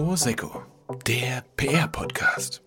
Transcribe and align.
Prosecco, 0.00 0.62
der 1.08 1.42
PR-Podcast. 1.56 2.62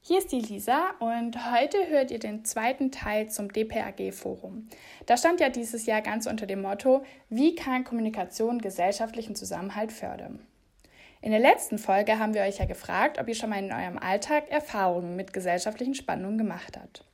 Hier 0.00 0.16
ist 0.16 0.32
die 0.32 0.40
Lisa 0.40 0.92
und 0.98 1.36
heute 1.52 1.76
hört 1.90 2.10
ihr 2.10 2.18
den 2.18 2.46
zweiten 2.46 2.90
Teil 2.90 3.28
zum 3.28 3.52
DPAG-Forum. 3.52 4.66
Da 5.04 5.18
stand 5.18 5.40
ja 5.40 5.50
dieses 5.50 5.84
Jahr 5.84 6.00
ganz 6.00 6.26
unter 6.26 6.46
dem 6.46 6.62
Motto, 6.62 7.04
wie 7.28 7.54
kann 7.54 7.84
Kommunikation 7.84 8.62
gesellschaftlichen 8.62 9.34
Zusammenhalt 9.34 9.92
fördern? 9.92 10.40
In 11.20 11.32
der 11.32 11.40
letzten 11.40 11.76
Folge 11.76 12.18
haben 12.18 12.32
wir 12.32 12.44
euch 12.44 12.56
ja 12.56 12.64
gefragt, 12.64 13.20
ob 13.20 13.28
ihr 13.28 13.34
schon 13.34 13.50
mal 13.50 13.62
in 13.62 13.70
eurem 13.70 13.98
Alltag 13.98 14.50
Erfahrungen 14.50 15.16
mit 15.16 15.34
gesellschaftlichen 15.34 15.94
Spannungen 15.94 16.38
gemacht 16.38 16.78
habt. 16.80 17.04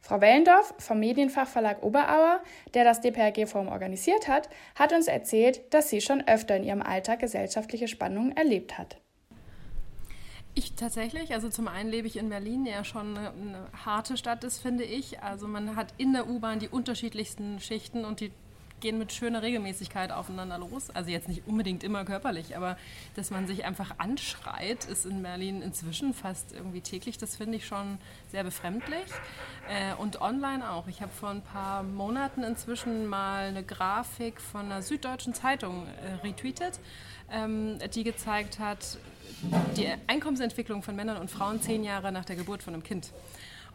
Frau 0.00 0.20
Wellendorf 0.20 0.74
vom 0.78 0.98
Medienfachverlag 0.98 1.82
Oberauer, 1.82 2.40
der 2.74 2.84
das 2.84 3.00
DPRG-Forum 3.00 3.68
organisiert 3.68 4.28
hat, 4.28 4.48
hat 4.74 4.92
uns 4.92 5.06
erzählt, 5.08 5.62
dass 5.72 5.90
sie 5.90 6.00
schon 6.00 6.26
öfter 6.26 6.56
in 6.56 6.64
ihrem 6.64 6.82
Alltag 6.82 7.20
gesellschaftliche 7.20 7.86
Spannungen 7.86 8.36
erlebt 8.36 8.78
hat. 8.78 8.98
Ich 10.54 10.74
tatsächlich, 10.74 11.32
also 11.32 11.48
zum 11.48 11.68
einen 11.68 11.90
lebe 11.90 12.08
ich 12.08 12.16
in 12.16 12.28
Berlin, 12.28 12.64
der 12.64 12.74
ja 12.74 12.84
schon 12.84 13.16
eine, 13.16 13.30
eine 13.30 13.68
harte 13.84 14.16
Stadt 14.16 14.42
ist, 14.42 14.58
finde 14.58 14.84
ich. 14.84 15.22
Also 15.22 15.46
man 15.46 15.76
hat 15.76 15.94
in 15.96 16.12
der 16.12 16.28
U-Bahn 16.28 16.58
die 16.58 16.68
unterschiedlichsten 16.68 17.60
Schichten 17.60 18.04
und 18.04 18.20
die 18.20 18.32
gehen 18.80 18.98
mit 18.98 19.12
schöner 19.12 19.42
Regelmäßigkeit 19.42 20.12
aufeinander 20.12 20.58
los. 20.58 20.90
Also 20.90 21.10
jetzt 21.10 21.28
nicht 21.28 21.46
unbedingt 21.46 21.84
immer 21.84 22.04
körperlich, 22.04 22.56
aber 22.56 22.76
dass 23.14 23.30
man 23.30 23.46
sich 23.46 23.64
einfach 23.64 23.94
anschreit, 23.98 24.84
ist 24.84 25.06
in 25.06 25.22
Berlin 25.22 25.62
inzwischen 25.62 26.14
fast 26.14 26.52
irgendwie 26.52 26.80
täglich. 26.80 27.18
Das 27.18 27.36
finde 27.36 27.56
ich 27.56 27.66
schon 27.66 27.98
sehr 28.30 28.44
befremdlich. 28.44 29.06
Äh, 29.68 29.94
und 29.94 30.20
online 30.20 30.70
auch. 30.70 30.88
Ich 30.88 31.02
habe 31.02 31.12
vor 31.12 31.30
ein 31.30 31.42
paar 31.42 31.82
Monaten 31.82 32.42
inzwischen 32.42 33.06
mal 33.06 33.48
eine 33.48 33.62
Grafik 33.62 34.40
von 34.40 34.66
einer 34.66 34.82
süddeutschen 34.82 35.34
Zeitung 35.34 35.86
äh, 35.86 36.26
retweetet, 36.26 36.80
ähm, 37.30 37.78
die 37.94 38.04
gezeigt 38.04 38.58
hat, 38.58 38.98
die 39.76 39.88
Einkommensentwicklung 40.06 40.82
von 40.82 40.96
Männern 40.96 41.18
und 41.18 41.30
Frauen 41.30 41.62
zehn 41.62 41.84
Jahre 41.84 42.12
nach 42.12 42.24
der 42.24 42.36
Geburt 42.36 42.62
von 42.62 42.74
einem 42.74 42.82
Kind 42.82 43.12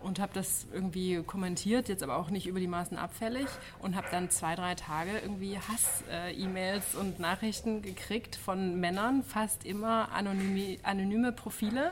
und 0.05 0.19
habe 0.19 0.31
das 0.35 0.67
irgendwie 0.71 1.23
kommentiert, 1.23 1.89
jetzt 1.89 2.03
aber 2.03 2.17
auch 2.17 2.29
nicht 2.29 2.45
über 2.45 2.59
die 2.59 2.67
Maßen 2.67 2.95
abfällig 2.95 3.47
und 3.79 3.95
habe 3.95 4.07
dann 4.11 4.29
zwei, 4.29 4.55
drei 4.55 4.75
Tage 4.75 5.09
irgendwie 5.17 5.57
Hass-E-Mails 5.57 6.93
und 6.93 7.19
Nachrichten 7.19 7.81
gekriegt 7.81 8.35
von 8.35 8.79
Männern, 8.79 9.23
fast 9.23 9.65
immer 9.65 10.11
anonyme, 10.11 10.77
anonyme 10.83 11.31
Profile, 11.31 11.91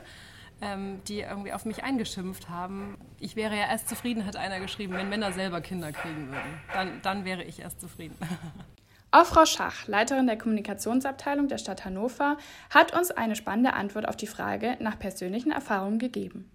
ähm, 0.62 1.02
die 1.08 1.20
irgendwie 1.20 1.52
auf 1.52 1.64
mich 1.64 1.82
eingeschimpft 1.82 2.48
haben. 2.48 2.96
Ich 3.18 3.34
wäre 3.34 3.56
ja 3.56 3.66
erst 3.68 3.88
zufrieden, 3.88 4.24
hat 4.24 4.36
einer 4.36 4.60
geschrieben, 4.60 4.94
wenn 4.94 5.08
Männer 5.08 5.32
selber 5.32 5.60
Kinder 5.60 5.90
kriegen 5.90 6.28
würden. 6.28 6.60
Dann, 6.72 7.02
dann 7.02 7.24
wäre 7.24 7.42
ich 7.42 7.58
erst 7.58 7.80
zufrieden. 7.80 8.16
Auch 9.10 9.26
Frau 9.26 9.44
Schach, 9.44 9.88
Leiterin 9.88 10.26
der 10.26 10.38
Kommunikationsabteilung 10.38 11.48
der 11.48 11.58
Stadt 11.58 11.84
Hannover, 11.84 12.36
hat 12.70 12.96
uns 12.96 13.10
eine 13.10 13.34
spannende 13.34 13.74
Antwort 13.74 14.08
auf 14.08 14.16
die 14.16 14.26
Frage 14.26 14.76
nach 14.80 14.98
persönlichen 14.98 15.50
Erfahrungen 15.50 15.98
gegeben 15.98 16.50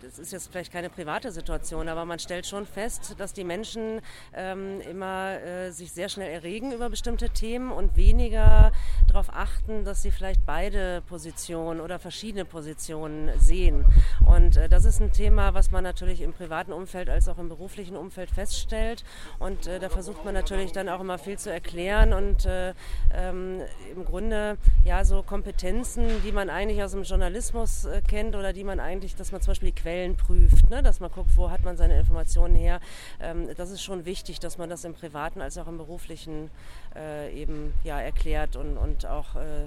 das 0.00 0.18
ist 0.18 0.32
jetzt 0.32 0.50
vielleicht 0.50 0.72
keine 0.72 0.90
private 0.90 1.32
Situation, 1.32 1.88
aber 1.88 2.04
man 2.04 2.18
stellt 2.18 2.46
schon 2.46 2.66
fest, 2.66 3.14
dass 3.18 3.32
die 3.32 3.44
Menschen 3.44 4.00
ähm, 4.34 4.80
immer 4.82 5.40
äh, 5.40 5.70
sich 5.70 5.92
sehr 5.92 6.08
schnell 6.08 6.30
erregen 6.30 6.72
über 6.72 6.88
bestimmte 6.88 7.30
Themen 7.30 7.72
und 7.72 7.96
weniger 7.96 8.72
darauf 9.18 9.34
achten, 9.34 9.84
dass 9.84 10.02
sie 10.02 10.12
vielleicht 10.12 10.46
beide 10.46 11.02
Positionen 11.08 11.80
oder 11.80 11.98
verschiedene 11.98 12.44
Positionen 12.44 13.30
sehen. 13.40 13.84
Und 14.24 14.56
äh, 14.56 14.68
das 14.68 14.84
ist 14.84 15.00
ein 15.00 15.10
Thema, 15.10 15.54
was 15.54 15.72
man 15.72 15.82
natürlich 15.82 16.20
im 16.20 16.32
privaten 16.32 16.72
Umfeld 16.72 17.10
als 17.10 17.28
auch 17.28 17.38
im 17.38 17.48
beruflichen 17.48 17.96
Umfeld 17.96 18.30
feststellt. 18.30 19.04
Und 19.40 19.66
äh, 19.66 19.80
da 19.80 19.88
versucht 19.88 20.24
man 20.24 20.34
natürlich 20.34 20.70
dann 20.70 20.88
auch 20.88 21.00
immer 21.00 21.18
viel 21.18 21.36
zu 21.36 21.52
erklären 21.52 22.12
und 22.12 22.46
äh, 22.46 22.74
ähm, 23.12 23.62
im 23.92 24.04
Grunde 24.04 24.56
ja 24.84 25.04
so 25.04 25.24
Kompetenzen, 25.24 26.06
die 26.24 26.30
man 26.30 26.48
eigentlich 26.48 26.82
aus 26.82 26.92
dem 26.92 27.02
Journalismus 27.02 27.86
äh, 27.86 28.00
kennt 28.06 28.36
oder 28.36 28.52
die 28.52 28.62
man 28.62 28.78
eigentlich, 28.78 29.16
dass 29.16 29.32
man 29.32 29.40
zum 29.40 29.50
Beispiel 29.50 29.72
die 29.72 29.80
Quellen 29.80 30.16
prüft, 30.16 30.70
ne? 30.70 30.82
dass 30.82 31.00
man 31.00 31.10
guckt, 31.10 31.36
wo 31.36 31.50
hat 31.50 31.64
man 31.64 31.76
seine 31.76 31.98
Informationen 31.98 32.54
her. 32.54 32.80
Ähm, 33.20 33.48
das 33.56 33.70
ist 33.70 33.82
schon 33.82 34.04
wichtig, 34.04 34.38
dass 34.38 34.58
man 34.58 34.70
das 34.70 34.84
im 34.84 34.94
privaten 34.94 35.40
als 35.40 35.58
auch 35.58 35.66
im 35.66 35.78
beruflichen 35.78 36.50
äh, 36.94 37.32
eben 37.34 37.74
ja 37.82 38.00
erklärt 38.00 38.56
und, 38.56 38.76
und 38.76 39.07
auch 39.08 39.36
äh, 39.36 39.66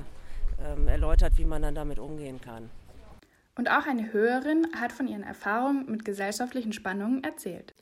ähm, 0.64 0.88
erläutert, 0.88 1.38
wie 1.38 1.46
man 1.46 1.62
dann 1.62 1.76
damit 1.76 2.00
umgehen 2.00 2.40
kann. 2.42 2.70
Und 3.56 3.70
auch 3.70 3.86
eine 3.86 4.14
Hörerin 4.14 4.68
hat 4.80 4.92
von 4.92 5.08
ihren 5.08 5.24
Erfahrungen 5.24 5.90
mit 5.92 6.06
gesellschaftlichen 6.06 6.74
Spannungen 6.74 7.24
erzählt. 7.24 7.76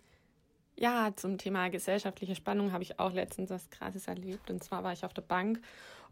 Ja, 0.75 1.11
zum 1.15 1.37
Thema 1.37 1.69
gesellschaftliche 1.69 2.35
Spannung 2.35 2.71
habe 2.71 2.83
ich 2.83 2.99
auch 2.99 3.11
letztens 3.11 3.49
was 3.49 3.69
Krasses 3.69 4.07
erlebt. 4.07 4.49
Und 4.49 4.63
zwar 4.63 4.83
war 4.83 4.93
ich 4.93 5.03
auf 5.03 5.13
der 5.13 5.21
Bank 5.21 5.59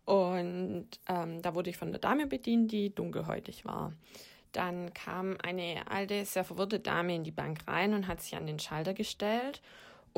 und 0.05 0.87
ähm, 1.09 1.41
da 1.41 1.53
wurde 1.55 1.69
ich 1.69 1.77
von 1.77 1.91
der 1.91 1.99
Dame 1.99 2.27
bedient, 2.27 2.71
die 2.71 2.93
dunkelhäutig 2.93 3.65
war. 3.65 3.93
Dann 4.53 4.93
kam 4.93 5.37
eine 5.43 5.89
alte, 5.89 6.23
sehr 6.23 6.43
verwirrte 6.43 6.79
Dame 6.79 7.15
in 7.15 7.23
die 7.23 7.31
Bank 7.31 7.59
rein 7.67 7.93
und 7.93 8.07
hat 8.07 8.21
sich 8.21 8.35
an 8.35 8.47
den 8.47 8.59
Schalter 8.59 8.93
gestellt. 8.93 9.61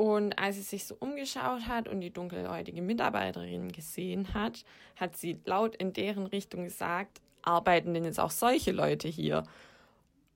Und 0.00 0.38
als 0.38 0.56
sie 0.56 0.62
sich 0.62 0.86
so 0.86 0.96
umgeschaut 0.98 1.66
hat 1.66 1.86
und 1.86 2.00
die 2.00 2.10
dunkelhäutige 2.10 2.80
Mitarbeiterin 2.80 3.70
gesehen 3.70 4.32
hat, 4.32 4.64
hat 4.96 5.14
sie 5.18 5.38
laut 5.44 5.76
in 5.76 5.92
deren 5.92 6.24
Richtung 6.24 6.64
gesagt, 6.64 7.20
arbeiten 7.42 7.92
denn 7.92 8.06
jetzt 8.06 8.18
auch 8.18 8.30
solche 8.30 8.72
Leute 8.72 9.08
hier? 9.08 9.42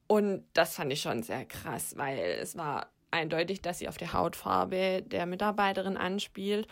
Und 0.06 0.44
das 0.52 0.76
fand 0.76 0.92
ich 0.92 1.00
schon 1.00 1.22
sehr 1.22 1.46
krass, 1.46 1.96
weil 1.96 2.18
es 2.42 2.58
war 2.58 2.88
eindeutig, 3.10 3.62
dass 3.62 3.78
sie 3.78 3.88
auf 3.88 3.96
die 3.96 4.12
Hautfarbe 4.12 5.00
der 5.00 5.24
Mitarbeiterin 5.24 5.96
anspielt 5.96 6.68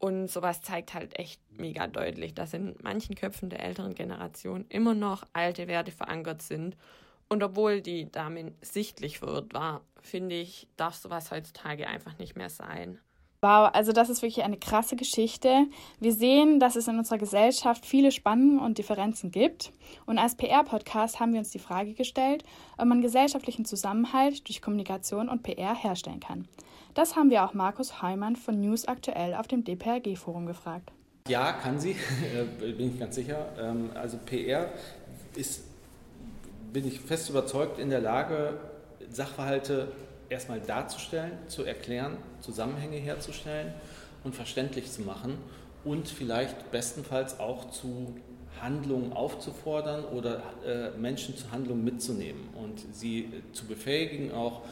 und 0.00 0.28
sowas 0.28 0.62
zeigt 0.62 0.94
halt 0.94 1.16
echt 1.16 1.40
mega 1.52 1.86
deutlich, 1.86 2.34
dass 2.34 2.54
in 2.54 2.74
manchen 2.82 3.14
Köpfen 3.14 3.50
der 3.50 3.62
älteren 3.62 3.94
Generation 3.94 4.66
immer 4.68 4.94
noch 4.94 5.22
alte 5.32 5.68
Werte 5.68 5.92
verankert 5.92 6.42
sind. 6.42 6.76
Und 7.32 7.42
obwohl 7.42 7.80
die 7.80 8.12
Dame 8.12 8.52
sichtlich 8.60 9.18
verwirrt 9.18 9.54
war, 9.54 9.80
finde 10.02 10.34
ich, 10.34 10.68
darf 10.76 10.96
sowas 10.96 11.30
heutzutage 11.30 11.86
einfach 11.86 12.18
nicht 12.18 12.36
mehr 12.36 12.50
sein. 12.50 12.98
Wow, 13.40 13.70
also 13.72 13.92
das 13.92 14.10
ist 14.10 14.20
wirklich 14.20 14.44
eine 14.44 14.58
krasse 14.58 14.96
Geschichte. 14.96 15.64
Wir 15.98 16.12
sehen, 16.12 16.60
dass 16.60 16.76
es 16.76 16.88
in 16.88 16.98
unserer 16.98 17.16
Gesellschaft 17.16 17.86
viele 17.86 18.12
Spannungen 18.12 18.58
und 18.58 18.76
Differenzen 18.76 19.30
gibt. 19.30 19.72
Und 20.04 20.18
als 20.18 20.34
PR-Podcast 20.36 21.20
haben 21.20 21.32
wir 21.32 21.38
uns 21.38 21.48
die 21.48 21.58
Frage 21.58 21.94
gestellt, 21.94 22.44
ob 22.76 22.84
man 22.84 23.00
gesellschaftlichen 23.00 23.64
Zusammenhalt 23.64 24.46
durch 24.46 24.60
Kommunikation 24.60 25.30
und 25.30 25.42
PR 25.42 25.74
herstellen 25.74 26.20
kann. 26.20 26.46
Das 26.92 27.16
haben 27.16 27.30
wir 27.30 27.44
auch 27.44 27.54
Markus 27.54 28.02
Heumann 28.02 28.36
von 28.36 28.60
News 28.60 28.86
Aktuell 28.86 29.32
auf 29.32 29.48
dem 29.48 29.64
DPRG-Forum 29.64 30.44
gefragt. 30.44 30.92
Ja, 31.28 31.52
kann 31.52 31.80
sie, 31.80 31.92
äh, 32.62 32.72
bin 32.72 32.92
ich 32.92 33.00
ganz 33.00 33.14
sicher. 33.14 33.46
Ähm, 33.58 33.88
also 33.94 34.18
PR 34.18 34.68
ist, 35.34 35.71
bin 36.72 36.86
ich 36.86 37.00
fest 37.00 37.28
überzeugt, 37.30 37.78
in 37.78 37.90
der 37.90 38.00
Lage, 38.00 38.58
Sachverhalte 39.10 39.88
erstmal 40.28 40.60
darzustellen, 40.60 41.32
zu 41.48 41.64
erklären, 41.64 42.16
Zusammenhänge 42.40 42.96
herzustellen 42.96 43.74
und 44.24 44.34
verständlich 44.34 44.90
zu 44.90 45.02
machen 45.02 45.36
und 45.84 46.08
vielleicht 46.08 46.70
bestenfalls 46.70 47.38
auch 47.40 47.70
zu 47.70 48.14
Handlungen 48.60 49.12
aufzufordern 49.12 50.04
oder 50.04 50.42
äh, 50.64 50.90
Menschen 50.96 51.36
zu 51.36 51.50
Handlungen 51.50 51.84
mitzunehmen 51.84 52.48
und 52.54 52.80
sie 52.92 53.28
zu 53.52 53.66
befähigen, 53.66 54.32
auch 54.32 54.62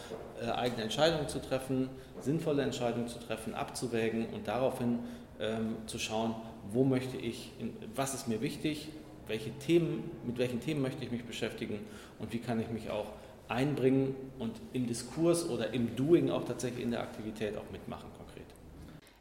äh, 0.40 0.50
eigene 0.50 0.82
Entscheidungen 0.82 1.28
zu 1.28 1.40
treffen, 1.40 1.88
sinnvolle 2.20 2.62
Entscheidungen 2.62 3.08
zu 3.08 3.18
treffen, 3.18 3.54
abzuwägen 3.54 4.26
und 4.26 4.46
daraufhin 4.46 5.00
ähm, 5.40 5.76
zu 5.86 5.98
schauen, 5.98 6.34
wo 6.70 6.84
möchte 6.84 7.16
ich, 7.16 7.52
was 7.94 8.14
ist 8.14 8.28
mir 8.28 8.40
wichtig, 8.40 8.90
welche 9.30 9.50
Themen, 9.58 10.10
mit 10.26 10.36
welchen 10.38 10.60
Themen 10.60 10.82
möchte 10.82 11.02
ich 11.04 11.10
mich 11.10 11.24
beschäftigen 11.24 11.78
und 12.18 12.32
wie 12.32 12.38
kann 12.38 12.60
ich 12.60 12.68
mich 12.68 12.90
auch 12.90 13.12
einbringen 13.48 14.14
und 14.38 14.52
im 14.72 14.86
Diskurs 14.86 15.48
oder 15.48 15.72
im 15.72 15.96
Doing 15.96 16.30
auch 16.30 16.44
tatsächlich 16.44 16.84
in 16.84 16.90
der 16.90 17.00
Aktivität 17.00 17.56
auch 17.56 17.70
mitmachen 17.72 18.08
konkret. 18.16 18.44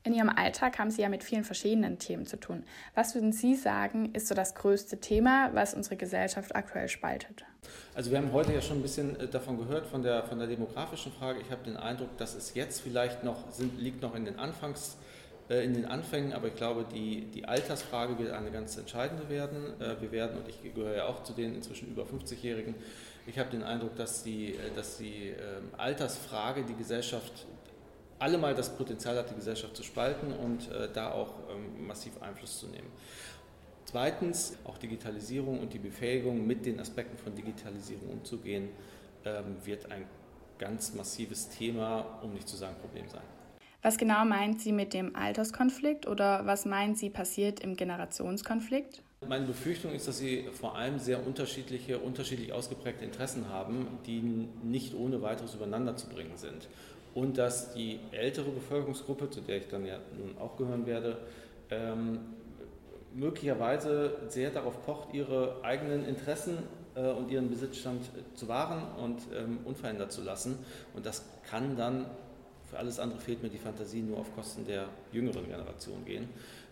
In 0.03 0.13
Ihrem 0.13 0.29
Alltag 0.29 0.79
haben 0.79 0.91
Sie 0.91 1.01
ja 1.01 1.09
mit 1.09 1.23
vielen 1.23 1.43
verschiedenen 1.43 1.99
Themen 1.99 2.25
zu 2.25 2.39
tun. 2.39 2.63
Was 2.95 3.15
würden 3.15 3.31
Sie 3.33 3.55
sagen, 3.55 4.11
ist 4.13 4.27
so 4.27 4.35
das 4.35 4.55
größte 4.55 4.99
Thema, 4.99 5.51
was 5.53 5.73
unsere 5.73 5.97
Gesellschaft 5.97 6.55
aktuell 6.55 6.87
spaltet? 6.87 7.45
Also 7.93 8.09
wir 8.09 8.17
haben 8.17 8.31
heute 8.31 8.53
ja 8.53 8.61
schon 8.61 8.79
ein 8.79 8.81
bisschen 8.81 9.19
äh, 9.19 9.27
davon 9.27 9.57
gehört, 9.57 9.87
von 9.87 10.01
der, 10.01 10.23
von 10.23 10.39
der 10.39 10.47
demografischen 10.47 11.11
Frage. 11.11 11.39
Ich 11.41 11.51
habe 11.51 11.63
den 11.63 11.77
Eindruck, 11.77 12.17
dass 12.17 12.33
es 12.33 12.53
jetzt 12.53 12.81
vielleicht 12.81 13.23
noch, 13.23 13.51
sind, 13.51 13.79
liegt 13.79 14.01
noch 14.01 14.15
in 14.15 14.25
den 14.25 14.39
Anfangs 14.39 14.97
in 15.49 15.73
den 15.73 15.85
Anfängen, 15.85 16.33
aber 16.33 16.47
ich 16.47 16.55
glaube, 16.55 16.85
die, 16.93 17.25
die 17.33 17.45
Altersfrage 17.45 18.19
wird 18.19 18.31
eine 18.31 18.51
ganz 18.51 18.77
entscheidende 18.77 19.29
werden. 19.29 19.79
Äh, 19.81 19.99
wir 19.99 20.11
werden, 20.11 20.37
und 20.37 20.47
ich 20.47 20.61
gehöre 20.73 20.95
ja 20.95 21.05
auch 21.07 21.23
zu 21.23 21.33
den 21.33 21.55
inzwischen 21.55 21.89
über 21.89 22.03
50-Jährigen, 22.03 22.75
ich 23.25 23.37
habe 23.37 23.49
den 23.49 23.63
Eindruck, 23.63 23.95
dass 23.95 24.23
die, 24.23 24.55
dass 24.75 24.97
die 24.97 25.29
ähm, 25.29 25.69
Altersfrage 25.77 26.63
die 26.63 26.75
Gesellschaft 26.75 27.45
allemal 28.17 28.53
das 28.53 28.69
Potenzial 28.75 29.17
hat, 29.17 29.29
die 29.29 29.35
Gesellschaft 29.35 29.75
zu 29.75 29.83
spalten 29.83 30.33
und 30.33 30.71
äh, 30.71 30.89
da 30.91 31.11
auch 31.11 31.33
ähm, 31.49 31.87
massiv 31.87 32.21
Einfluss 32.21 32.59
zu 32.59 32.67
nehmen. 32.67 32.87
Zweitens, 33.85 34.57
auch 34.65 34.77
Digitalisierung 34.77 35.59
und 35.59 35.73
die 35.73 35.79
Befähigung, 35.79 36.45
mit 36.45 36.65
den 36.65 36.79
Aspekten 36.79 37.17
von 37.17 37.33
Digitalisierung 37.33 38.09
umzugehen, 38.09 38.69
ähm, 39.25 39.57
wird 39.63 39.91
ein 39.91 40.05
ganz 40.59 40.93
massives 40.93 41.49
Thema, 41.49 42.19
um 42.21 42.33
nicht 42.33 42.47
zu 42.47 42.57
sagen 42.57 42.75
Problem 42.81 43.07
sein. 43.09 43.38
Was 43.81 43.97
genau 43.97 44.25
meint 44.25 44.59
sie 44.59 44.73
mit 44.73 44.93
dem 44.93 45.15
Alterskonflikt 45.15 46.05
oder 46.05 46.45
was 46.45 46.65
meint 46.65 46.97
sie 46.97 47.09
passiert 47.09 47.61
im 47.61 47.77
Generationskonflikt? 47.77 49.01
Meine 49.27 49.45
Befürchtung 49.45 49.93
ist, 49.93 50.07
dass 50.07 50.17
sie 50.17 50.47
vor 50.51 50.75
allem 50.75 50.99
sehr 50.99 51.25
unterschiedliche, 51.25 51.99
unterschiedlich 51.99 52.51
ausgeprägte 52.51 53.05
Interessen 53.05 53.49
haben, 53.49 53.87
die 54.05 54.21
nicht 54.63 54.93
ohne 54.95 55.21
weiteres 55.21 55.55
übereinander 55.55 55.95
zu 55.95 56.07
bringen 56.07 56.35
sind. 56.35 56.67
Und 57.13 57.37
dass 57.37 57.73
die 57.73 57.99
ältere 58.11 58.49
Bevölkerungsgruppe, 58.49 59.29
zu 59.29 59.41
der 59.41 59.57
ich 59.57 59.67
dann 59.67 59.85
ja 59.85 59.99
nun 60.17 60.37
auch 60.37 60.57
gehören 60.57 60.85
werde, 60.85 61.17
ähm, 61.69 62.19
möglicherweise 63.13 64.17
sehr 64.27 64.51
darauf 64.51 64.85
pocht, 64.85 65.13
ihre 65.13 65.63
eigenen 65.63 66.05
Interessen 66.05 66.59
äh, 66.95 67.11
und 67.11 67.31
ihren 67.31 67.49
Besitzstand 67.49 68.01
zu 68.35 68.47
wahren 68.47 68.83
und 69.03 69.21
ähm, 69.35 69.59
unverändert 69.65 70.11
zu 70.11 70.21
lassen. 70.21 70.59
Und 70.93 71.05
das 71.05 71.25
kann 71.49 71.75
dann, 71.75 72.05
für 72.69 72.77
alles 72.77 72.99
andere 72.99 73.19
fehlt 73.19 73.41
mir 73.41 73.49
die 73.49 73.57
Fantasie, 73.57 74.01
nur 74.01 74.19
auf 74.19 74.33
Kosten 74.35 74.65
der 74.65 74.89
jüngeren 75.11 75.45
Generation 75.47 76.05
gehen. 76.05 76.29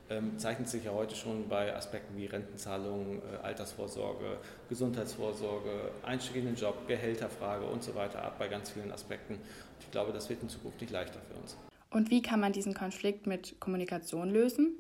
Ähm, 0.10 0.40
zeichnet 0.40 0.70
sich 0.70 0.86
ja 0.86 0.92
heute 0.94 1.16
schon 1.16 1.50
bei 1.50 1.76
Aspekten 1.76 2.16
wie 2.16 2.28
Rentenzahlungen, 2.28 3.22
äh, 3.22 3.44
Altersvorsorge, 3.44 4.38
Gesundheitsvorsorge, 4.70 5.92
Einstieg 6.04 6.38
in 6.38 6.46
den 6.46 6.56
Job, 6.56 6.88
Gehälterfrage 6.88 7.66
und 7.66 7.84
so 7.84 7.94
weiter 7.94 8.24
ab 8.24 8.40
bei 8.40 8.48
ganz 8.48 8.70
vielen 8.70 8.92
Aspekten. 8.92 9.34
Und 9.34 9.42
ich 9.82 9.92
glaube, 9.92 10.14
das 10.14 10.30
wird 10.30 10.42
in 10.42 10.48
Zukunft 10.48 10.80
nicht 10.80 10.94
leichter 10.94 11.20
für 11.30 11.38
uns. 11.42 11.58
Und 11.90 12.10
wie 12.10 12.22
kann 12.22 12.40
man 12.40 12.54
diesen 12.54 12.74
Konflikt 12.74 13.28
mit 13.28 13.60
Kommunikation 13.60 14.30
lösen? 14.30 14.78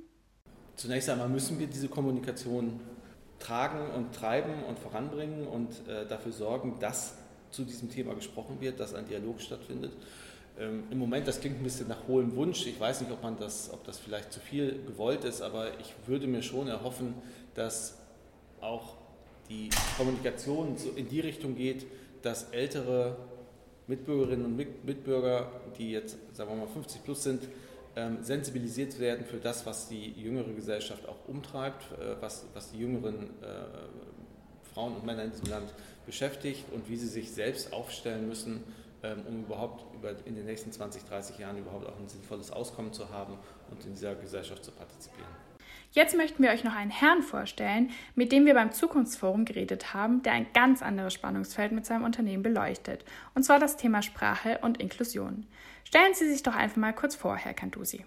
Zunächst 0.77 1.09
einmal 1.09 1.27
müssen 1.27 1.59
wir 1.59 1.67
diese 1.67 1.89
Kommunikation 1.89 2.79
tragen 3.39 3.91
und 3.91 4.13
treiben 4.15 4.63
und 4.63 4.79
voranbringen 4.79 5.45
und 5.45 5.71
äh, 5.87 6.05
dafür 6.07 6.31
sorgen, 6.31 6.79
dass 6.79 7.15
zu 7.51 7.63
diesem 7.63 7.89
Thema 7.89 8.13
gesprochen 8.13 8.61
wird, 8.61 8.79
dass 8.79 8.93
ein 8.93 9.07
Dialog 9.07 9.41
stattfindet. 9.41 9.93
Ähm, 10.59 10.83
Im 10.89 10.97
Moment, 10.97 11.27
das 11.27 11.39
klingt 11.39 11.59
ein 11.59 11.63
bisschen 11.63 11.87
nach 11.87 12.07
hohem 12.07 12.35
Wunsch. 12.35 12.65
Ich 12.65 12.79
weiß 12.79 13.01
nicht, 13.01 13.11
ob, 13.11 13.21
man 13.21 13.37
das, 13.37 13.71
ob 13.71 13.83
das 13.83 13.99
vielleicht 13.99 14.31
zu 14.31 14.39
viel 14.39 14.83
gewollt 14.85 15.23
ist, 15.23 15.41
aber 15.41 15.79
ich 15.79 15.93
würde 16.07 16.25
mir 16.27 16.41
schon 16.41 16.67
erhoffen, 16.67 17.13
dass 17.53 17.97
auch 18.59 18.95
die 19.49 19.69
Kommunikation 19.97 20.77
so 20.77 20.89
in 20.95 21.07
die 21.07 21.19
Richtung 21.19 21.55
geht, 21.55 21.85
dass 22.23 22.49
ältere 22.51 23.15
Mitbürgerinnen 23.87 24.45
und 24.45 24.85
Mitbürger, 24.85 25.51
die 25.77 25.91
jetzt, 25.91 26.17
sagen 26.33 26.49
wir 26.49 26.57
mal, 26.57 26.67
50 26.67 27.03
plus 27.03 27.23
sind, 27.23 27.43
ähm, 27.95 28.17
sensibilisiert 28.21 28.99
werden 28.99 29.25
für 29.25 29.37
das, 29.37 29.65
was 29.65 29.87
die 29.87 30.11
jüngere 30.11 30.51
Gesellschaft 30.53 31.07
auch 31.07 31.27
umtreibt, 31.27 31.83
äh, 31.93 32.15
was, 32.19 32.45
was 32.53 32.71
die 32.71 32.79
jüngeren 32.79 33.29
äh, 33.41 34.73
Frauen 34.73 34.95
und 34.95 35.05
Männer 35.05 35.23
in 35.23 35.31
diesem 35.31 35.49
Land 35.49 35.73
beschäftigt 36.05 36.65
und 36.73 36.89
wie 36.89 36.97
sie 36.97 37.07
sich 37.07 37.31
selbst 37.31 37.73
aufstellen 37.73 38.27
müssen, 38.27 38.63
um 39.03 39.43
überhaupt 39.43 39.93
über, 39.95 40.15
in 40.25 40.35
den 40.35 40.45
nächsten 40.45 40.71
20, 40.71 41.03
30 41.03 41.37
Jahren 41.39 41.57
überhaupt 41.57 41.87
auch 41.87 41.97
ein 41.97 42.07
sinnvolles 42.07 42.51
Auskommen 42.51 42.93
zu 42.93 43.09
haben 43.09 43.37
und 43.69 43.85
in 43.85 43.93
dieser 43.93 44.15
Gesellschaft 44.15 44.63
zu 44.63 44.71
partizipieren. 44.71 45.29
Jetzt 45.91 46.15
möchten 46.15 46.43
wir 46.43 46.51
euch 46.51 46.63
noch 46.63 46.75
einen 46.75 46.91
Herrn 46.91 47.23
vorstellen, 47.23 47.91
mit 48.13 48.31
dem 48.31 48.45
wir 48.45 48.53
beim 48.53 48.71
Zukunftsforum 48.71 49.45
geredet 49.45 49.93
haben, 49.93 50.21
der 50.21 50.33
ein 50.33 50.47
ganz 50.53 50.81
anderes 50.81 51.13
Spannungsfeld 51.13 51.71
mit 51.71 51.85
seinem 51.85 52.03
Unternehmen 52.03 52.43
beleuchtet, 52.43 53.05
und 53.35 53.43
zwar 53.43 53.59
das 53.59 53.77
Thema 53.77 54.01
Sprache 54.01 54.59
und 54.61 54.79
Inklusion. 54.79 55.47
Stellen 55.85 56.13
Sie 56.13 56.29
sich 56.29 56.43
doch 56.43 56.55
einfach 56.55 56.77
mal 56.77 56.93
kurz 56.93 57.15
vor, 57.15 57.37
Herr 57.37 57.53
Cantusi. 57.53 58.03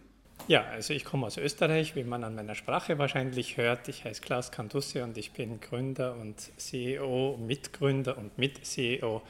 Ja, 0.46 0.64
also 0.64 0.94
ich 0.94 1.04
komme 1.04 1.26
aus 1.26 1.36
Österreich, 1.36 1.96
wie 1.96 2.04
man 2.04 2.24
an 2.24 2.34
meiner 2.34 2.54
Sprache 2.54 2.98
wahrscheinlich 2.98 3.56
hört. 3.56 3.88
Ich 3.88 4.04
heiße 4.04 4.20
Klaus 4.20 4.50
Cantussi 4.50 5.00
und 5.00 5.16
ich 5.16 5.32
bin 5.32 5.60
Gründer 5.60 6.16
und 6.16 6.40
CEO, 6.58 7.38
Mitgründer 7.38 8.18
und 8.18 8.36
Mit-CEO 8.36 9.22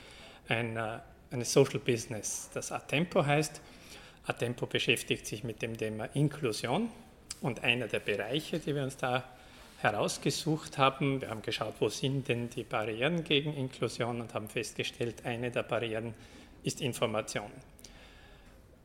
einer 0.49 1.03
eines 1.31 1.53
Social 1.53 1.79
Business, 1.79 2.50
das 2.53 2.73
Atempo 2.73 3.25
heißt. 3.25 3.61
Atempo 4.27 4.67
beschäftigt 4.67 5.27
sich 5.27 5.44
mit 5.44 5.62
dem 5.62 5.77
Thema 5.77 6.05
Inklusion 6.15 6.88
und 7.41 7.62
einer 7.62 7.87
der 7.87 8.00
Bereiche, 8.00 8.59
die 8.59 8.75
wir 8.75 8.82
uns 8.82 8.97
da 8.97 9.25
herausgesucht 9.79 10.77
haben, 10.77 11.21
wir 11.23 11.31
haben 11.31 11.43
geschaut, 11.43 11.75
wo 11.81 11.88
sind 11.88 12.29
denn 12.29 12.50
die 12.50 12.65
Barrieren 12.65 13.25
gegen 13.25 13.55
Inklusion 13.55 14.21
und 14.21 14.35
haben 14.35 14.49
festgestellt, 14.49 15.25
eine 15.25 15.50
der 15.50 15.62
Barrieren 15.62 16.15
ist 16.62 16.82
Information. 16.82 17.50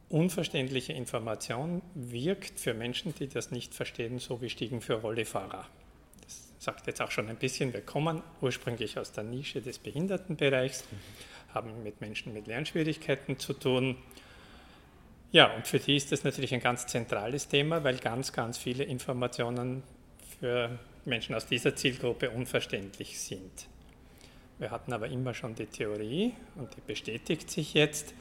Unverständliche 0.08 0.94
Information 0.94 1.82
wirkt 1.96 2.60
für 2.60 2.74
Menschen, 2.74 3.14
die 3.16 3.28
das 3.28 3.52
nicht 3.52 3.74
verstehen, 3.74 4.20
so 4.20 4.42
wie 4.42 4.50
Stiegen 4.50 4.80
für 4.80 4.94
Rollifahrer. 4.94 5.68
Das 6.24 6.50
sagt 6.60 6.88
jetzt 6.88 7.02
auch 7.02 7.12
schon 7.12 7.28
ein 7.28 7.36
bisschen, 7.36 7.74
wir 7.74 7.82
kommen 7.82 8.22
ursprünglich 8.40 8.98
aus 8.98 9.12
der 9.12 9.26
Nische 9.26 9.62
des 9.62 9.80
Behindertenbereichs. 9.80 10.86
Mhm 10.90 11.35
haben 11.56 11.82
mit 11.82 12.02
Menschen 12.02 12.34
mit 12.34 12.46
Lernschwierigkeiten 12.46 13.40
zu 13.40 13.54
tun. 13.54 13.98
Ja, 15.32 15.54
und 15.56 15.66
für 15.68 15.80
die 15.80 15.96
ist 15.96 16.12
das 16.12 16.24
natürlich 16.24 16.54
ein 16.54 16.60
ganz 16.60 16.86
zentrales 16.86 17.48
Thema, 17.48 17.84
weil 17.84 17.98
ganz, 17.98 18.32
ganz 18.32 18.58
viele 18.58 18.84
Informationen 18.84 19.82
für 20.40 20.78
Menschen 21.06 21.36
aus 21.36 21.48
dieser 21.48 21.76
Zielgruppe 21.76 22.30
unverständlich 22.30 23.20
sind. 23.20 23.68
Wir 24.60 24.72
hatten 24.72 24.94
aber 24.94 25.08
immer 25.08 25.34
schon 25.34 25.56
die 25.56 25.66
Theorie, 25.66 26.34
und 26.56 26.74
die 26.76 26.82
bestätigt 26.82 27.50
sich 27.50 27.74
jetzt, 27.74 28.14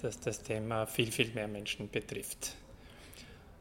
dass 0.00 0.20
das 0.20 0.42
Thema 0.42 0.86
viel, 0.86 1.12
viel 1.12 1.28
mehr 1.34 1.48
Menschen 1.48 1.90
betrifft. 1.90 2.54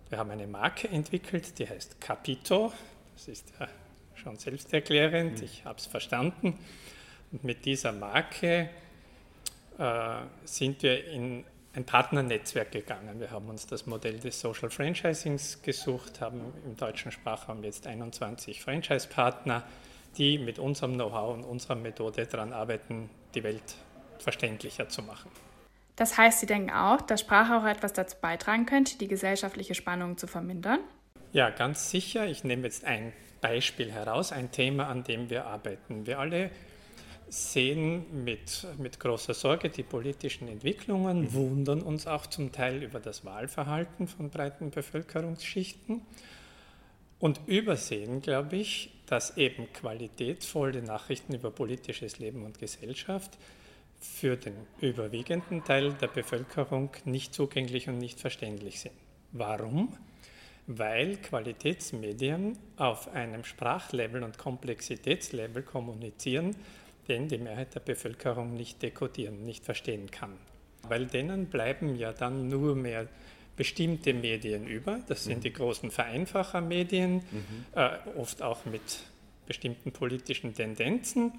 Wir 0.10 0.18
haben 0.18 0.32
eine 0.32 0.48
Marke 0.48 0.88
entwickelt, 0.90 1.58
die 1.60 1.68
heißt 1.68 2.00
Capito. 2.00 2.72
Das 3.14 3.28
ist 3.28 3.52
ja 3.60 3.68
schon 4.16 4.38
selbsterklärend, 4.38 5.40
mhm. 5.40 5.44
ich 5.44 5.66
habe 5.66 5.80
es 5.80 5.86
verstanden. 5.86 6.58
Und 7.32 7.44
mit 7.44 7.66
dieser 7.66 7.92
Marke 7.92 8.70
sind 10.46 10.84
wir 10.84 11.08
in 11.08 11.44
ein 11.74 11.86
Partnernetzwerk 11.86 12.72
gegangen. 12.72 13.20
Wir 13.20 13.32
haben 13.32 13.50
uns 13.50 13.66
das 13.66 13.86
Modell 13.86 14.20
des 14.20 14.40
Social 14.40 14.70
Franchisings 14.70 15.62
gesucht, 15.62 16.20
haben 16.20 16.54
im 16.66 16.76
deutschen 16.76 17.12
Sprachraum 17.12 17.64
jetzt 17.64 17.88
21 17.88 18.62
Franchise-Partner, 18.62 19.64
die 20.18 20.38
mit 20.38 20.60
unserem 20.60 20.96
Know-how 20.96 21.34
und 21.34 21.44
unserer 21.46 21.76
Methode 21.76 22.26
daran 22.26 22.52
arbeiten, 22.52 23.10
die 23.34 23.44
Welt 23.44 23.76
verständlicher 24.20 24.90
zu 24.90 25.02
machen. 25.02 25.32
Das 25.96 26.18
heißt, 26.18 26.42
Sie 26.42 26.46
denken 26.46 26.72
auch, 26.72 27.02
dass 27.02 27.22
Sprache 27.22 27.56
auch 27.56 27.66
etwas 27.66 27.94
dazu 27.94 28.18
beitragen 28.20 28.66
könnte, 28.66 28.98
die 28.98 29.08
gesellschaftliche 29.08 29.74
Spannung 29.74 30.18
zu 30.18 30.28
vermindern? 30.28 30.80
Ja, 31.32 31.50
ganz 31.50 31.90
sicher. 31.90 32.26
Ich 32.26 32.44
nehme 32.44 32.64
jetzt 32.64 32.84
ein 32.84 33.14
Beispiel 33.40 33.92
heraus, 33.92 34.34
ein 34.34 34.52
Thema, 34.52 34.88
an 34.88 35.04
dem 35.04 35.30
wir 35.30 35.46
arbeiten. 35.46 36.06
Wir 36.06 36.20
alle 36.20 36.52
sehen 37.32 38.26
mit, 38.26 38.68
mit 38.78 39.00
großer 39.00 39.34
Sorge 39.34 39.70
die 39.70 39.84
politischen 39.84 40.50
Entwicklungen, 40.50 41.22
mhm. 41.22 41.34
wundern 41.34 41.82
uns 41.82 42.06
auch 42.06 42.28
zum 42.28 42.52
Teil 42.52 42.84
über 42.84 43.00
das 43.00 43.24
Wahlverhalten 43.24 44.08
von 44.08 44.30
breiten 44.30 44.70
Bevölkerungsschichten 44.70 46.02
und 47.20 47.40
übersehen, 47.46 48.22
glaube 48.22 48.58
ich, 48.58 48.92
dass 49.06 49.38
eben 49.38 49.72
qualitätsvolle 49.72 50.82
Nachrichten 50.82 51.34
über 51.34 51.52
politisches 51.52 52.20
Leben 52.20 52.44
und 52.44 52.60
Gesellschaft 52.60 53.38
für 54.02 54.36
den 54.36 54.56
überwiegenden 54.82 55.64
Teil 55.64 55.94
der 55.94 56.08
Bevölkerung 56.08 56.90
nicht 57.06 57.34
zugänglich 57.34 57.88
und 57.88 57.98
nicht 57.98 58.20
verständlich 58.20 58.82
sind. 58.82 58.96
Warum? 59.32 59.96
Weil 60.68 61.18
Qualitätsmedien 61.18 62.58
auf 62.76 63.14
einem 63.14 63.46
Sprachlevel 63.46 64.24
und 64.24 64.38
Komplexitätslevel 64.38 65.64
kommunizieren, 65.64 66.56
den 67.08 67.28
die 67.28 67.38
Mehrheit 67.38 67.76
der 67.76 67.80
Bevölkerung 67.80 68.56
nicht 68.56 68.82
dekodieren, 68.82 69.44
nicht 69.44 69.66
verstehen 69.66 70.12
kann. 70.12 70.38
Weil 70.88 71.06
denen 71.06 71.48
bleiben 71.48 71.96
ja 71.96 72.14
dann 72.14 72.48
nur 72.48 72.76
mehr 72.76 73.08
bestimmte 73.56 74.14
Medien 74.14 74.66
über. 74.68 75.00
Das 75.08 75.26
sind 75.26 75.40
mhm. 75.40 75.42
die 75.42 75.54
großen 75.54 75.92
Vereinfachermedien, 75.92 77.16
mhm. 77.16 77.66
äh, 77.76 77.98
oft 78.18 78.42
auch 78.42 78.66
mit 78.66 78.82
bestimmten 79.46 79.92
politischen 79.92 80.54
Tendenzen 80.54 81.34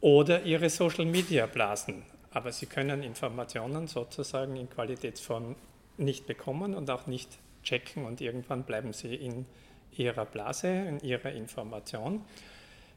oder 0.00 0.44
ihre 0.44 0.70
Social-Media-Blasen. 0.70 2.02
Aber 2.30 2.52
sie 2.52 2.66
können 2.66 3.02
Informationen 3.02 3.88
sozusagen 3.88 4.56
in 4.56 4.70
Qualitätsform 4.70 5.56
nicht 5.98 6.26
bekommen 6.26 6.74
und 6.74 6.88
auch 6.90 7.06
nicht 7.06 7.28
checken 7.62 8.04
und 8.04 8.20
irgendwann 8.20 8.62
bleiben 8.62 8.92
sie 8.92 9.14
in 9.14 9.46
ihrer 9.96 10.24
Blase, 10.24 10.68
in 10.68 11.00
ihrer 11.00 11.32
Information. 11.32 12.22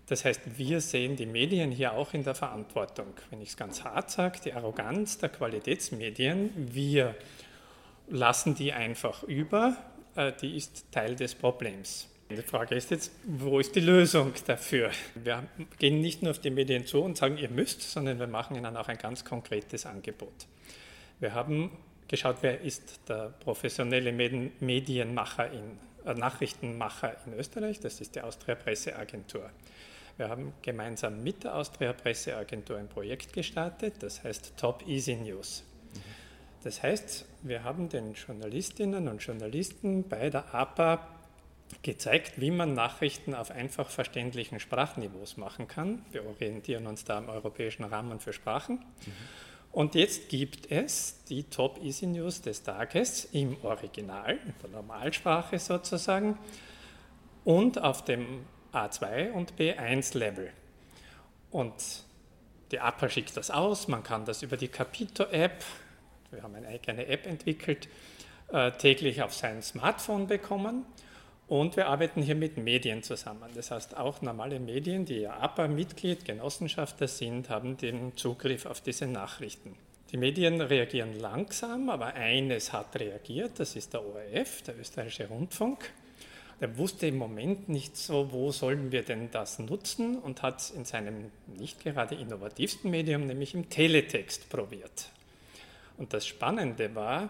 Das 0.07 0.25
heißt, 0.25 0.57
wir 0.57 0.81
sehen 0.81 1.15
die 1.15 1.25
Medien 1.25 1.71
hier 1.71 1.93
auch 1.93 2.13
in 2.13 2.23
der 2.23 2.35
Verantwortung. 2.35 3.13
Wenn 3.29 3.41
ich 3.41 3.49
es 3.49 3.57
ganz 3.57 3.83
hart 3.83 4.11
sage, 4.11 4.39
die 4.43 4.53
Arroganz 4.53 5.17
der 5.17 5.29
Qualitätsmedien, 5.29 6.51
wir 6.73 7.15
lassen 8.09 8.55
die 8.55 8.73
einfach 8.73 9.23
über, 9.23 9.77
äh, 10.15 10.33
die 10.41 10.57
ist 10.57 10.91
Teil 10.91 11.15
des 11.15 11.35
Problems. 11.35 12.09
Die 12.29 12.41
Frage 12.41 12.75
ist 12.75 12.91
jetzt, 12.91 13.11
wo 13.25 13.59
ist 13.59 13.75
die 13.75 13.81
Lösung 13.81 14.33
dafür? 14.47 14.91
Wir 15.15 15.43
gehen 15.77 16.01
nicht 16.01 16.21
nur 16.21 16.31
auf 16.31 16.39
die 16.39 16.49
Medien 16.49 16.85
zu 16.85 17.01
und 17.01 17.17
sagen, 17.17 17.37
ihr 17.37 17.49
müsst, 17.49 17.81
sondern 17.81 18.19
wir 18.19 18.27
machen 18.27 18.55
ihnen 18.55 18.75
auch 18.75 18.87
ein 18.87 18.97
ganz 18.97 19.23
konkretes 19.23 19.85
Angebot. 19.85 20.47
Wir 21.19 21.33
haben 21.33 21.71
geschaut, 22.07 22.37
wer 22.41 22.61
ist 22.61 23.01
der 23.07 23.33
professionelle 23.39 24.11
Medienmacher 24.11 25.51
in, 25.51 25.77
äh, 26.05 26.13
Nachrichtenmacher 26.13 27.15
in 27.25 27.33
Österreich, 27.33 27.79
das 27.79 28.01
ist 28.01 28.15
die 28.15 28.21
Austria 28.21 28.55
Presseagentur. 28.55 29.49
Wir 30.17 30.29
haben 30.29 30.53
gemeinsam 30.61 31.23
mit 31.23 31.43
der 31.43 31.55
Austria 31.55 31.91
Presseagentur 31.91 32.77
ein 32.77 32.87
Projekt 32.87 33.33
gestartet, 33.33 33.95
das 34.01 34.23
heißt 34.23 34.53
Top 34.57 34.87
Easy 34.87 35.15
News. 35.15 35.63
Das 36.63 36.83
heißt, 36.83 37.25
wir 37.41 37.63
haben 37.63 37.89
den 37.89 38.13
Journalistinnen 38.13 39.07
und 39.07 39.23
Journalisten 39.23 40.07
bei 40.07 40.29
der 40.29 40.53
APA 40.53 41.07
gezeigt, 41.81 42.39
wie 42.39 42.51
man 42.51 42.73
Nachrichten 42.73 43.33
auf 43.33 43.49
einfach 43.49 43.89
verständlichen 43.89 44.59
Sprachniveaus 44.59 45.37
machen 45.37 45.67
kann. 45.67 46.05
Wir 46.11 46.25
orientieren 46.25 46.85
uns 46.85 47.03
da 47.03 47.17
am 47.17 47.29
europäischen 47.29 47.83
Rahmen 47.83 48.19
für 48.19 48.33
Sprachen. 48.33 48.75
Mhm. 48.75 49.11
Und 49.71 49.95
jetzt 49.95 50.29
gibt 50.29 50.71
es 50.71 51.23
die 51.23 51.45
Top 51.45 51.83
Easy 51.83 52.05
News 52.05 52.41
des 52.41 52.61
Tages 52.61 53.25
im 53.31 53.57
Original, 53.63 54.37
in 54.45 54.53
der 54.61 54.69
Normalsprache 54.69 55.57
sozusagen, 55.57 56.37
und 57.43 57.81
auf 57.81 58.05
dem 58.05 58.45
A2 58.73 59.31
und 59.31 59.53
B1 59.53 60.17
Level. 60.17 60.51
Und 61.51 61.73
die 62.71 62.79
APA 62.79 63.09
schickt 63.09 63.37
das 63.37 63.51
aus, 63.51 63.87
man 63.87 64.03
kann 64.03 64.25
das 64.25 64.41
über 64.41 64.57
die 64.57 64.67
Capito-App, 64.67 65.63
wir 66.31 66.41
haben 66.41 66.55
eine 66.55 66.67
eigene 66.67 67.05
App 67.05 67.27
entwickelt, 67.27 67.87
äh, 68.51 68.71
täglich 68.71 69.21
auf 69.21 69.33
sein 69.33 69.61
Smartphone 69.61 70.27
bekommen. 70.27 70.85
Und 71.47 71.75
wir 71.75 71.87
arbeiten 71.87 72.21
hier 72.21 72.35
mit 72.35 72.57
Medien 72.57 73.03
zusammen. 73.03 73.49
Das 73.53 73.69
heißt, 73.69 73.97
auch 73.97 74.21
normale 74.21 74.59
Medien, 74.59 75.05
die 75.05 75.19
ja 75.19 75.37
APA-Mitglied, 75.37 76.25
Genossenschafter 76.25 77.07
sind, 77.07 77.49
haben 77.49 77.77
den 77.77 78.15
Zugriff 78.15 78.65
auf 78.65 78.81
diese 78.81 79.05
Nachrichten. 79.05 79.75
Die 80.11 80.17
Medien 80.17 80.61
reagieren 80.61 81.19
langsam, 81.19 81.89
aber 81.89 82.13
eines 82.13 82.71
hat 82.71 82.99
reagiert, 82.99 83.59
das 83.59 83.75
ist 83.75 83.93
der 83.93 84.05
ORF, 84.05 84.61
der 84.61 84.79
österreichische 84.79 85.27
Rundfunk. 85.27 85.91
Der 86.63 86.77
wusste 86.77 87.07
im 87.07 87.17
Moment 87.17 87.67
nicht 87.67 87.97
so, 87.97 88.31
wo 88.31 88.49
sollen 88.53 88.93
wir 88.93 89.03
denn 89.03 89.29
das 89.29 89.59
nutzen 89.59 90.17
und 90.17 90.41
hat 90.43 90.61
es 90.61 90.69
in 90.69 90.85
seinem 90.85 91.29
nicht 91.57 91.83
gerade 91.83 92.15
innovativsten 92.15 92.89
Medium, 92.89 93.27
nämlich 93.27 93.53
im 93.53 93.69
Teletext, 93.69 94.47
probiert. 94.47 95.09
Und 95.97 96.13
das 96.13 96.25
Spannende 96.25 96.95
war 96.95 97.27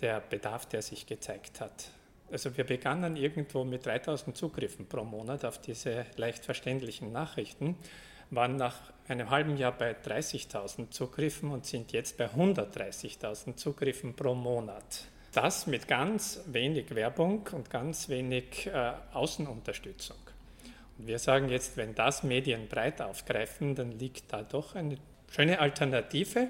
der 0.00 0.18
Bedarf, 0.18 0.66
der 0.66 0.82
sich 0.82 1.06
gezeigt 1.06 1.60
hat. 1.60 1.92
Also 2.32 2.56
wir 2.56 2.64
begannen 2.64 3.14
irgendwo 3.14 3.62
mit 3.62 3.86
3000 3.86 4.36
Zugriffen 4.36 4.86
pro 4.88 5.04
Monat 5.04 5.44
auf 5.44 5.60
diese 5.60 6.04
leicht 6.16 6.44
verständlichen 6.44 7.12
Nachrichten, 7.12 7.76
waren 8.30 8.56
nach 8.56 8.92
einem 9.06 9.30
halben 9.30 9.56
Jahr 9.56 9.70
bei 9.70 9.92
30.000 9.92 10.90
Zugriffen 10.90 11.52
und 11.52 11.64
sind 11.64 11.92
jetzt 11.92 12.16
bei 12.16 12.26
130.000 12.26 13.54
Zugriffen 13.54 14.14
pro 14.14 14.34
Monat. 14.34 15.04
Das 15.32 15.66
mit 15.66 15.88
ganz 15.88 16.40
wenig 16.46 16.94
Werbung 16.94 17.46
und 17.52 17.70
ganz 17.70 18.08
wenig 18.08 18.66
äh, 18.66 18.92
Außenunterstützung. 19.12 20.16
Und 20.98 21.06
wir 21.06 21.18
sagen 21.18 21.48
jetzt, 21.48 21.76
wenn 21.76 21.94
das 21.94 22.22
Medien 22.22 22.66
breit 22.68 23.00
aufgreifen, 23.00 23.74
dann 23.74 23.98
liegt 23.98 24.32
da 24.32 24.42
doch 24.42 24.74
eine 24.74 24.96
schöne 25.30 25.60
Alternative. 25.60 26.48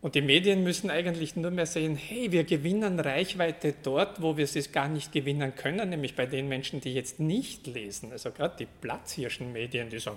Und 0.00 0.14
die 0.14 0.22
Medien 0.22 0.62
müssen 0.62 0.90
eigentlich 0.90 1.36
nur 1.36 1.50
mehr 1.50 1.66
sehen, 1.66 1.96
hey, 1.96 2.32
wir 2.32 2.44
gewinnen 2.44 2.98
Reichweite 2.98 3.74
dort, 3.82 4.22
wo 4.22 4.36
wir 4.36 4.44
es 4.44 4.72
gar 4.72 4.88
nicht 4.88 5.12
gewinnen 5.12 5.54
können, 5.54 5.90
nämlich 5.90 6.16
bei 6.16 6.24
den 6.24 6.48
Menschen, 6.48 6.80
die 6.80 6.94
jetzt 6.94 7.20
nicht 7.20 7.66
lesen. 7.66 8.10
Also 8.10 8.30
gerade 8.30 8.56
die 8.58 8.68
Platzhirschenmedien, 8.80 9.90
die 9.90 9.98
sagen, 9.98 10.16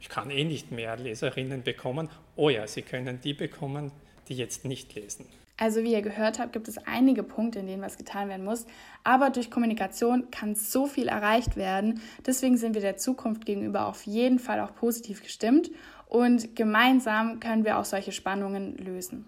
ich 0.00 0.10
kann 0.10 0.30
eh 0.30 0.44
nicht 0.44 0.70
mehr 0.70 0.96
Leserinnen 0.96 1.62
bekommen. 1.62 2.10
Oh 2.36 2.50
ja, 2.50 2.66
sie 2.66 2.82
können 2.82 3.20
die 3.22 3.32
bekommen, 3.32 3.92
die 4.28 4.34
jetzt 4.34 4.66
nicht 4.66 4.94
lesen. 4.94 5.26
Also 5.58 5.82
wie 5.82 5.92
ihr 5.92 6.02
gehört 6.02 6.38
habt, 6.38 6.52
gibt 6.52 6.66
es 6.66 6.78
einige 6.78 7.22
Punkte, 7.22 7.60
in 7.60 7.66
denen 7.66 7.82
was 7.82 7.98
getan 7.98 8.28
werden 8.28 8.44
muss. 8.44 8.66
Aber 9.04 9.30
durch 9.30 9.50
Kommunikation 9.50 10.30
kann 10.30 10.54
so 10.54 10.86
viel 10.86 11.08
erreicht 11.08 11.56
werden. 11.56 12.00
Deswegen 12.26 12.56
sind 12.56 12.74
wir 12.74 12.80
der 12.80 12.96
Zukunft 12.96 13.44
gegenüber 13.44 13.86
auf 13.86 14.06
jeden 14.06 14.38
Fall 14.38 14.60
auch 14.60 14.74
positiv 14.74 15.22
gestimmt 15.22 15.70
und 16.08 16.56
gemeinsam 16.56 17.40
können 17.40 17.64
wir 17.64 17.78
auch 17.78 17.84
solche 17.84 18.12
Spannungen 18.12 18.76
lösen. 18.76 19.26